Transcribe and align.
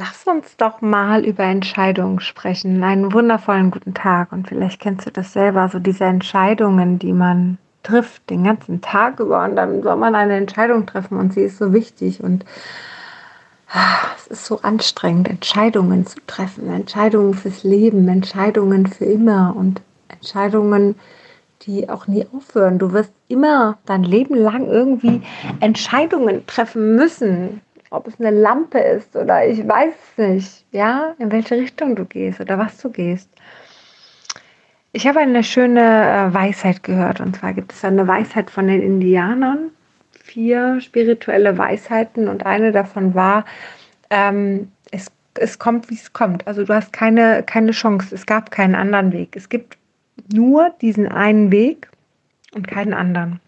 Lass 0.00 0.24
uns 0.24 0.56
doch 0.56 0.80
mal 0.80 1.26
über 1.26 1.44
Entscheidungen 1.44 2.20
sprechen. 2.20 2.82
Einen 2.82 3.12
wundervollen 3.12 3.70
guten 3.70 3.92
Tag. 3.92 4.32
Und 4.32 4.48
vielleicht 4.48 4.80
kennst 4.80 5.04
du 5.04 5.10
das 5.10 5.34
selber, 5.34 5.68
so 5.68 5.78
diese 5.78 6.04
Entscheidungen, 6.04 6.98
die 6.98 7.12
man 7.12 7.58
trifft 7.82 8.30
den 8.30 8.44
ganzen 8.44 8.80
Tag 8.80 9.20
über. 9.20 9.44
Und 9.44 9.56
dann 9.56 9.82
soll 9.82 9.96
man 9.96 10.14
eine 10.14 10.38
Entscheidung 10.38 10.86
treffen 10.86 11.18
und 11.18 11.34
sie 11.34 11.42
ist 11.42 11.58
so 11.58 11.74
wichtig. 11.74 12.24
Und 12.24 12.46
ah, 13.68 13.98
es 14.16 14.28
ist 14.28 14.46
so 14.46 14.62
anstrengend, 14.62 15.28
Entscheidungen 15.28 16.06
zu 16.06 16.18
treffen. 16.26 16.72
Entscheidungen 16.72 17.34
fürs 17.34 17.62
Leben, 17.62 18.08
Entscheidungen 18.08 18.86
für 18.86 19.04
immer 19.04 19.54
und 19.54 19.82
Entscheidungen, 20.08 20.94
die 21.66 21.90
auch 21.90 22.06
nie 22.06 22.26
aufhören. 22.34 22.78
Du 22.78 22.94
wirst 22.94 23.12
immer 23.28 23.76
dein 23.84 24.04
Leben 24.04 24.34
lang 24.34 24.66
irgendwie 24.66 25.20
Entscheidungen 25.60 26.46
treffen 26.46 26.96
müssen 26.96 27.60
ob 27.90 28.06
es 28.06 28.18
eine 28.20 28.30
Lampe 28.30 28.78
ist 28.78 29.16
oder 29.16 29.46
ich 29.46 29.66
weiß 29.66 29.92
es 29.94 30.18
nicht, 30.18 30.64
ja, 30.72 31.14
in 31.18 31.30
welche 31.32 31.56
Richtung 31.56 31.96
du 31.96 32.04
gehst 32.04 32.40
oder 32.40 32.56
was 32.56 32.78
du 32.78 32.90
gehst. 32.90 33.28
Ich 34.92 35.06
habe 35.06 35.20
eine 35.20 35.44
schöne 35.44 35.80
äh, 35.80 36.34
Weisheit 36.34 36.82
gehört 36.82 37.20
und 37.20 37.36
zwar 37.36 37.52
gibt 37.52 37.72
es 37.72 37.84
eine 37.84 38.06
Weisheit 38.06 38.50
von 38.50 38.68
den 38.68 38.80
Indianern, 38.80 39.70
vier 40.12 40.80
spirituelle 40.80 41.58
Weisheiten 41.58 42.28
und 42.28 42.46
eine 42.46 42.72
davon 42.72 43.14
war, 43.14 43.44
ähm, 44.10 44.70
es, 44.90 45.10
es 45.34 45.58
kommt, 45.58 45.90
wie 45.90 45.94
es 45.94 46.12
kommt. 46.12 46.46
Also 46.46 46.64
du 46.64 46.74
hast 46.74 46.92
keine, 46.92 47.42
keine 47.44 47.72
Chance, 47.72 48.14
es 48.14 48.26
gab 48.26 48.50
keinen 48.50 48.74
anderen 48.74 49.12
Weg. 49.12 49.36
Es 49.36 49.48
gibt 49.48 49.78
nur 50.32 50.70
diesen 50.80 51.08
einen 51.08 51.50
Weg 51.50 51.88
und 52.54 52.68
keinen 52.68 52.94
anderen. 52.94 53.40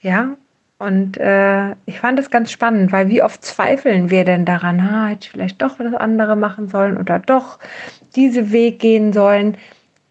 Ja, 0.00 0.36
und 0.84 1.16
äh, 1.16 1.72
ich 1.86 2.00
fand 2.00 2.18
es 2.18 2.30
ganz 2.30 2.50
spannend, 2.50 2.92
weil 2.92 3.08
wie 3.08 3.22
oft 3.22 3.42
zweifeln 3.42 4.10
wir 4.10 4.24
denn 4.24 4.44
daran, 4.44 4.90
ha, 4.90 5.06
hätte 5.06 5.24
ich 5.24 5.30
vielleicht 5.30 5.62
doch 5.62 5.78
das 5.78 5.94
andere 5.94 6.36
machen 6.36 6.68
sollen 6.68 6.98
oder 6.98 7.18
doch 7.18 7.58
diese 8.14 8.52
Weg 8.52 8.80
gehen 8.80 9.14
sollen. 9.14 9.56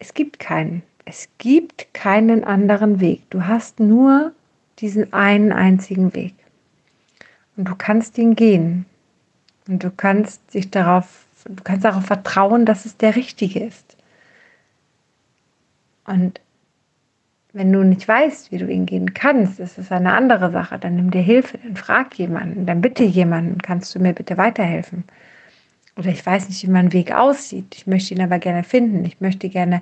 Es 0.00 0.14
gibt 0.14 0.40
keinen. 0.40 0.82
Es 1.04 1.28
gibt 1.38 1.94
keinen 1.94 2.42
anderen 2.42 2.98
Weg. 2.98 3.22
Du 3.30 3.46
hast 3.46 3.78
nur 3.78 4.32
diesen 4.80 5.12
einen 5.12 5.52
einzigen 5.52 6.12
Weg. 6.14 6.34
Und 7.56 7.68
du 7.68 7.76
kannst 7.76 8.18
ihn 8.18 8.34
gehen. 8.34 8.84
Und 9.68 9.84
du 9.84 9.90
kannst 9.90 10.54
dich 10.54 10.70
darauf, 10.70 11.24
du 11.44 11.62
kannst 11.62 11.84
darauf 11.84 12.04
vertrauen, 12.04 12.66
dass 12.66 12.84
es 12.84 12.96
der 12.96 13.14
richtige 13.14 13.64
ist. 13.64 13.96
Und 16.04 16.40
wenn 17.54 17.72
du 17.72 17.84
nicht 17.84 18.06
weißt, 18.06 18.50
wie 18.50 18.58
du 18.58 18.66
ihn 18.66 18.84
gehen 18.84 19.14
kannst, 19.14 19.60
ist 19.60 19.78
es 19.78 19.92
eine 19.92 20.12
andere 20.12 20.50
Sache. 20.50 20.78
Dann 20.78 20.96
nimm 20.96 21.12
dir 21.12 21.22
Hilfe, 21.22 21.56
dann 21.58 21.76
frag 21.76 22.18
jemanden, 22.18 22.66
dann 22.66 22.80
bitte 22.80 23.04
jemanden, 23.04 23.58
kannst 23.58 23.94
du 23.94 24.00
mir 24.00 24.12
bitte 24.12 24.36
weiterhelfen? 24.36 25.04
Oder 25.96 26.08
ich 26.08 26.26
weiß 26.26 26.48
nicht, 26.48 26.64
wie 26.64 26.70
mein 26.70 26.92
Weg 26.92 27.12
aussieht. 27.12 27.76
Ich 27.76 27.86
möchte 27.86 28.12
ihn 28.12 28.20
aber 28.20 28.40
gerne 28.40 28.64
finden. 28.64 29.04
Ich 29.04 29.20
möchte 29.20 29.48
gerne 29.48 29.80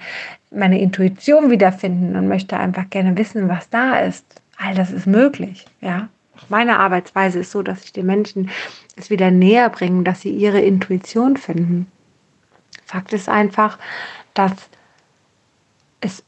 meine 0.51 0.79
Intuition 0.79 1.51
wiederfinden 1.51 2.15
und 2.15 2.29
möchte 2.29 2.59
einfach 2.59 2.91
gerne 2.91 3.17
wissen, 3.17 3.49
was 3.49 3.71
da 3.71 4.01
ist. 4.01 4.27
All 4.59 4.75
das 4.75 4.93
ist 4.93 5.07
möglich, 5.07 5.65
ja. 5.81 6.11
Auch 6.37 6.51
meine 6.51 6.79
Arbeitsweise 6.79 7.39
ist 7.39 7.53
so, 7.53 7.63
dass 7.63 7.85
ich 7.85 7.95
den 7.95 8.05
Menschen 8.05 8.51
es 8.97 9.09
wieder 9.09 9.31
näher 9.31 9.71
bringe, 9.71 10.03
dass 10.03 10.21
sie 10.21 10.31
ihre 10.31 10.61
Intuition 10.61 11.39
finden. 11.39 11.87
Fakt 12.85 13.15
ist 13.15 13.31
einfach, 13.31 13.79
dass 14.35 14.53
es 16.03 16.23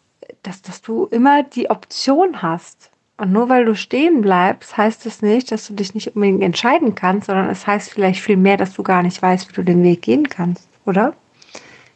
dass, 0.45 0.63
dass 0.63 0.81
du 0.83 1.07
immer 1.07 1.43
die 1.43 1.71
Option 1.71 2.43
hast. 2.43 2.91
Und 3.17 3.33
nur 3.33 3.49
weil 3.49 3.65
du 3.65 3.75
stehen 3.75 4.23
bleibst, 4.23 4.77
heißt 4.77 5.07
es 5.07 5.21
das 5.21 5.23
nicht, 5.23 5.51
dass 5.53 5.67
du 5.67 5.75
dich 5.75 5.95
nicht 5.95 6.15
unbedingt 6.15 6.43
entscheiden 6.43 6.95
kannst, 6.95 7.27
sondern 7.27 7.49
es 7.49 7.67
heißt 7.67 7.91
vielleicht 7.91 8.21
viel 8.21 8.37
mehr, 8.37 8.57
dass 8.57 8.73
du 8.73 8.83
gar 8.83 9.03
nicht 9.03 9.21
weißt, 9.21 9.49
wie 9.49 9.53
du 9.55 9.63
den 9.63 9.83
Weg 9.83 10.03
gehen 10.03 10.29
kannst, 10.29 10.69
oder? 10.85 11.15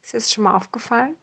Ist 0.02 0.12
dir 0.12 0.18
das 0.18 0.32
schon 0.32 0.44
mal 0.44 0.54
aufgefallen? 0.54 1.16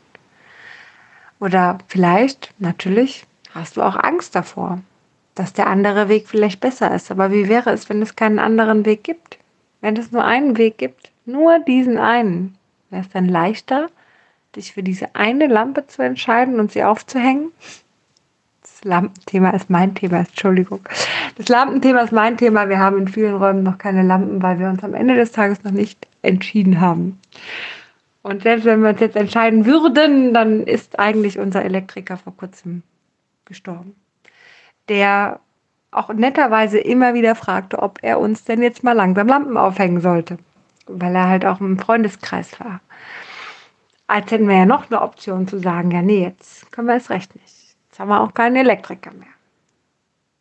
Oder 1.40 1.78
vielleicht, 1.88 2.54
natürlich, 2.60 3.26
hast 3.54 3.78
du 3.78 3.82
auch 3.82 3.96
Angst 3.96 4.36
davor, 4.36 4.80
dass 5.34 5.54
der 5.54 5.68
andere 5.68 6.10
Weg 6.10 6.28
vielleicht 6.28 6.60
besser 6.60 6.94
ist. 6.94 7.10
Aber 7.10 7.32
wie 7.32 7.48
wäre 7.48 7.72
es, 7.72 7.90
wenn 7.90 8.02
es 8.02 8.16
keinen 8.16 8.40
anderen 8.40 8.86
Weg 8.86 9.04
gibt? 9.04 9.38
Wenn 9.82 9.98
es 9.98 10.12
nur 10.12 10.24
einen 10.24 10.58
Weg 10.58 10.78
gibt, 10.78 11.12
nur 11.26 11.60
diesen 11.60 11.98
einen, 11.98 12.58
wäre 12.90 13.04
es 13.04 13.10
dann 13.10 13.28
leichter, 13.28 13.90
dich 14.56 14.74
für 14.74 14.84
diese 14.84 15.16
eine 15.16 15.48
Lampe 15.48 15.88
zu 15.88 16.02
entscheiden 16.02 16.60
und 16.60 16.72
sie 16.72 16.84
aufzuhängen. 16.84 17.52
Das 18.62 18.84
Lampenthema 18.84 19.52
ist 19.52 19.70
mein 19.70 19.96
Thema, 19.96 20.20
Entschuldigung. 20.20 20.82
Das 21.38 21.48
Lampenthema 21.48 22.02
ist 22.02 22.12
mein 22.12 22.38
Thema. 22.38 22.70
Wir 22.70 22.80
haben 22.80 22.98
in 22.98 23.08
vielen 23.08 23.36
Räumen 23.36 23.64
noch 23.64 23.78
keine 23.78 24.04
Lampen, 24.04 24.42
weil 24.42 24.60
wir 24.60 24.70
uns 24.70 24.84
am 24.84 24.94
Ende 24.94 25.16
des 25.16 25.32
Tages 25.32 25.64
noch 25.64 25.72
nicht 25.72 26.08
entschieden 26.22 26.82
haben. 26.82 27.20
Und 28.22 28.44
selbst 28.44 28.66
wenn 28.66 28.82
wir 28.82 28.90
uns 28.90 29.00
jetzt 29.00 29.16
entscheiden 29.16 29.66
würden, 29.66 30.34
dann 30.34 30.64
ist 30.64 30.98
eigentlich 30.98 31.38
unser 31.38 31.64
Elektriker 31.64 32.18
vor 32.18 32.36
kurzem 32.36 32.82
gestorben. 33.46 33.96
Der 34.90 35.40
auch 35.92 36.12
netterweise 36.12 36.80
immer 36.80 37.14
wieder 37.14 37.36
fragte, 37.36 37.80
ob 37.80 38.00
er 38.02 38.20
uns 38.20 38.44
denn 38.44 38.62
jetzt 38.62 38.84
mal 38.84 38.94
langsam 38.94 39.28
Lampen 39.28 39.58
aufhängen 39.58 40.02
sollte, 40.02 40.38
weil 40.88 41.16
er 41.16 41.30
halt 41.30 41.46
auch 41.46 41.62
im 41.62 41.78
Freundeskreis 41.80 42.60
war 42.60 42.82
als 44.08 44.32
hätten 44.32 44.48
wir 44.48 44.58
ja 44.58 44.66
noch 44.66 44.90
eine 44.90 45.02
Option 45.02 45.48
zu 45.48 45.60
sagen, 45.60 45.92
ja, 45.92 46.02
nee, 46.02 46.24
jetzt 46.24 46.72
können 46.72 46.88
wir 46.88 46.96
es 46.96 47.10
recht 47.10 47.36
nicht. 47.36 47.76
Jetzt 47.88 48.00
haben 48.00 48.10
wir 48.10 48.22
auch 48.22 48.34
keinen 48.34 48.56
Elektriker 48.56 49.12
mehr. 49.14 49.28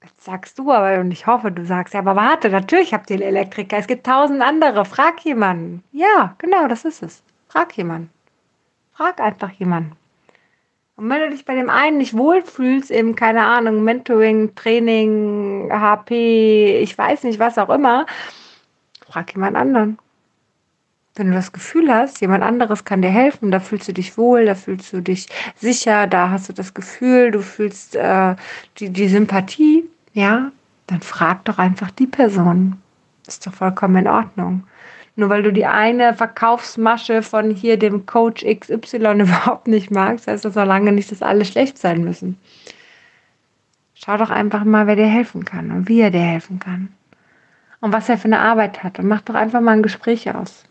Jetzt 0.02 0.24
sagst 0.24 0.58
du 0.58 0.70
aber, 0.70 1.00
und 1.00 1.10
ich 1.12 1.26
hoffe, 1.26 1.50
du 1.50 1.64
sagst, 1.64 1.94
ja, 1.94 2.00
aber 2.00 2.14
warte, 2.14 2.50
natürlich 2.50 2.92
habt 2.92 3.08
ihr 3.10 3.16
einen 3.16 3.22
Elektriker. 3.22 3.78
Es 3.78 3.86
gibt 3.86 4.04
tausend 4.04 4.42
andere. 4.42 4.84
Frag 4.84 5.24
jemanden. 5.24 5.82
Ja, 5.92 6.34
genau, 6.38 6.68
das 6.68 6.84
ist 6.84 7.02
es. 7.02 7.22
Frag 7.48 7.76
jemanden. 7.76 8.10
Frag 8.92 9.18
einfach 9.20 9.50
jemanden. 9.52 9.96
Und 10.96 11.08
wenn 11.10 11.20
du 11.20 11.30
dich 11.30 11.44
bei 11.44 11.54
dem 11.54 11.70
einen 11.70 11.98
nicht 11.98 12.16
wohlfühlst, 12.16 12.90
eben, 12.90 13.16
keine 13.16 13.46
Ahnung, 13.46 13.82
Mentoring, 13.82 14.54
Training, 14.54 15.68
HP, 15.72 16.78
ich 16.78 16.96
weiß 16.96 17.24
nicht, 17.24 17.38
was 17.38 17.58
auch 17.58 17.70
immer, 17.70 18.06
frag 19.06 19.32
jemand 19.32 19.56
anderen. 19.56 19.98
Wenn 21.16 21.28
du 21.28 21.34
das 21.34 21.52
Gefühl 21.52 21.94
hast, 21.94 22.20
jemand 22.20 22.42
anderes 22.42 22.84
kann 22.84 23.00
dir 23.00 23.10
helfen, 23.10 23.52
da 23.52 23.60
fühlst 23.60 23.86
du 23.86 23.92
dich 23.92 24.18
wohl, 24.18 24.46
da 24.46 24.56
fühlst 24.56 24.92
du 24.92 25.00
dich 25.00 25.28
sicher, 25.54 26.08
da 26.08 26.30
hast 26.30 26.48
du 26.48 26.52
das 26.52 26.74
Gefühl, 26.74 27.30
du 27.30 27.40
fühlst 27.40 27.94
äh, 27.94 28.34
die, 28.78 28.90
die 28.90 29.08
Sympathie, 29.08 29.84
ja, 30.12 30.50
dann 30.88 31.00
frag 31.00 31.44
doch 31.44 31.58
einfach 31.58 31.92
die 31.92 32.08
Person. 32.08 32.78
Ist 33.26 33.46
doch 33.46 33.54
vollkommen 33.54 33.96
in 33.96 34.08
Ordnung. 34.08 34.64
Nur 35.16 35.28
weil 35.28 35.44
du 35.44 35.52
die 35.52 35.66
eine 35.66 36.14
Verkaufsmasche 36.14 37.22
von 37.22 37.50
hier 37.50 37.78
dem 37.78 38.06
Coach 38.06 38.44
XY 38.44 38.96
überhaupt 39.20 39.68
nicht 39.68 39.92
magst, 39.92 40.26
heißt 40.26 40.44
das 40.44 40.56
noch 40.56 40.66
lange 40.66 40.90
nicht, 40.90 41.12
dass 41.12 41.22
alle 41.22 41.44
schlecht 41.44 41.78
sein 41.78 42.02
müssen. 42.02 42.38
Schau 43.94 44.16
doch 44.16 44.30
einfach 44.30 44.64
mal, 44.64 44.88
wer 44.88 44.96
dir 44.96 45.06
helfen 45.06 45.44
kann 45.44 45.70
und 45.70 45.88
wie 45.88 46.00
er 46.00 46.10
dir 46.10 46.20
helfen 46.20 46.58
kann. 46.58 46.92
Und 47.80 47.92
was 47.92 48.08
er 48.08 48.18
für 48.18 48.24
eine 48.24 48.40
Arbeit 48.40 48.82
hat. 48.82 48.98
Und 48.98 49.06
mach 49.06 49.20
doch 49.20 49.34
einfach 49.34 49.60
mal 49.60 49.72
ein 49.72 49.82
Gespräch 49.82 50.34
aus. 50.34 50.64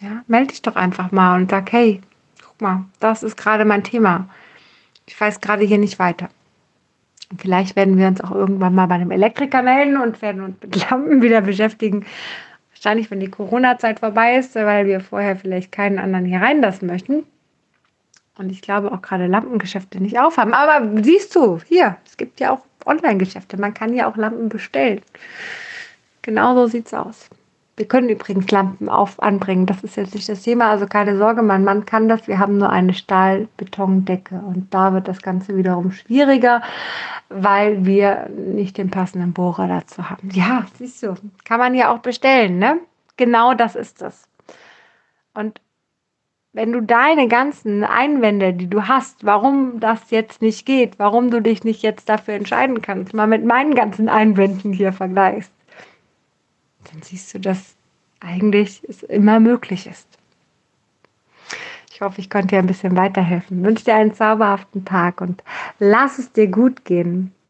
Ja, 0.00 0.22
melde 0.28 0.48
dich 0.48 0.62
doch 0.62 0.76
einfach 0.76 1.12
mal 1.12 1.36
und 1.36 1.50
sag, 1.50 1.70
hey, 1.72 2.00
guck 2.42 2.60
mal, 2.62 2.84
das 3.00 3.22
ist 3.22 3.36
gerade 3.36 3.66
mein 3.66 3.84
Thema. 3.84 4.28
Ich 5.06 5.20
weiß 5.20 5.40
gerade 5.40 5.64
hier 5.64 5.78
nicht 5.78 5.98
weiter. 5.98 6.30
Und 7.30 7.42
vielleicht 7.42 7.76
werden 7.76 7.98
wir 7.98 8.08
uns 8.08 8.20
auch 8.22 8.30
irgendwann 8.30 8.74
mal 8.74 8.86
bei 8.86 8.94
einem 8.94 9.10
Elektriker 9.10 9.62
melden 9.62 10.00
und 10.00 10.22
werden 10.22 10.42
uns 10.42 10.56
mit 10.62 10.90
Lampen 10.90 11.22
wieder 11.22 11.42
beschäftigen. 11.42 12.06
Wahrscheinlich, 12.70 13.10
wenn 13.10 13.20
die 13.20 13.30
Corona-Zeit 13.30 14.00
vorbei 14.00 14.36
ist, 14.36 14.54
weil 14.54 14.86
wir 14.86 15.00
vorher 15.00 15.36
vielleicht 15.36 15.70
keinen 15.70 15.98
anderen 15.98 16.24
hier 16.24 16.40
reinlassen 16.40 16.88
möchten. 16.88 17.24
Und 18.38 18.50
ich 18.50 18.62
glaube 18.62 18.90
auch 18.90 19.02
gerade 19.02 19.26
Lampengeschäfte 19.26 20.00
nicht 20.00 20.18
aufhaben. 20.18 20.54
Aber 20.54 21.02
siehst 21.02 21.36
du, 21.36 21.60
hier, 21.66 21.98
es 22.06 22.16
gibt 22.16 22.40
ja 22.40 22.52
auch 22.52 22.64
Online-Geschäfte. 22.86 23.58
Man 23.58 23.74
kann 23.74 23.92
ja 23.92 24.08
auch 24.10 24.16
Lampen 24.16 24.48
bestellen. 24.48 25.02
Genau 26.22 26.54
so 26.54 26.66
sieht 26.66 26.86
es 26.86 26.94
aus. 26.94 27.28
Wir 27.80 27.88
können 27.88 28.10
übrigens 28.10 28.50
Lampen 28.50 28.90
auf 28.90 29.22
anbringen. 29.22 29.64
Das 29.64 29.82
ist 29.82 29.96
jetzt 29.96 30.14
nicht 30.14 30.28
das 30.28 30.42
Thema. 30.42 30.68
Also 30.68 30.86
keine 30.86 31.16
Sorge, 31.16 31.40
mein 31.40 31.64
Mann 31.64 31.86
kann 31.86 32.10
das. 32.10 32.28
Wir 32.28 32.38
haben 32.38 32.58
nur 32.58 32.68
eine 32.68 32.92
Stahlbetondecke. 32.92 34.34
Und 34.34 34.74
da 34.74 34.92
wird 34.92 35.08
das 35.08 35.22
Ganze 35.22 35.56
wiederum 35.56 35.90
schwieriger, 35.90 36.60
weil 37.30 37.86
wir 37.86 38.28
nicht 38.28 38.76
den 38.76 38.90
passenden 38.90 39.32
Bohrer 39.32 39.66
dazu 39.66 40.10
haben. 40.10 40.28
Ja, 40.30 40.66
siehst 40.74 41.02
du, 41.02 41.14
kann 41.44 41.58
man 41.58 41.74
ja 41.74 41.90
auch 41.90 42.00
bestellen, 42.00 42.58
ne? 42.58 42.80
Genau 43.16 43.54
das 43.54 43.76
ist 43.76 44.02
das. 44.02 44.28
Und 45.32 45.62
wenn 46.52 46.72
du 46.72 46.82
deine 46.82 47.28
ganzen 47.28 47.82
Einwände, 47.82 48.52
die 48.52 48.68
du 48.68 48.88
hast, 48.88 49.24
warum 49.24 49.80
das 49.80 50.10
jetzt 50.10 50.42
nicht 50.42 50.66
geht, 50.66 50.98
warum 50.98 51.30
du 51.30 51.40
dich 51.40 51.64
nicht 51.64 51.82
jetzt 51.82 52.10
dafür 52.10 52.34
entscheiden 52.34 52.82
kannst, 52.82 53.14
mal 53.14 53.26
mit 53.26 53.42
meinen 53.42 53.74
ganzen 53.74 54.10
Einwänden 54.10 54.74
hier 54.74 54.92
vergleichst, 54.92 55.50
dann 56.84 57.02
siehst 57.02 57.34
du, 57.34 57.40
dass 57.40 57.74
eigentlich 58.20 58.82
es 58.88 59.02
immer 59.02 59.40
möglich 59.40 59.86
ist. 59.86 60.06
Ich 61.92 62.00
hoffe, 62.00 62.20
ich 62.20 62.30
konnte 62.30 62.48
dir 62.48 62.58
ein 62.58 62.66
bisschen 62.66 62.96
weiterhelfen. 62.96 63.60
Ich 63.60 63.66
wünsche 63.66 63.84
dir 63.84 63.94
einen 63.94 64.14
zauberhaften 64.14 64.84
Tag 64.84 65.20
und 65.20 65.42
lass 65.78 66.18
es 66.18 66.32
dir 66.32 66.46
gut 66.46 66.84
gehen. 66.84 67.32